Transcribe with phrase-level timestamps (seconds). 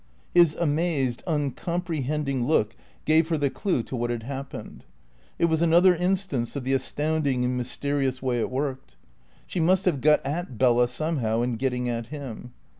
[0.33, 4.83] His amazed, uncomprehending look gave her the clue to what had happened.
[5.37, 8.95] It was another instance of the astounding and mysterious way it worked.
[9.45, 12.51] She must have got at Bella somehow in getting at him.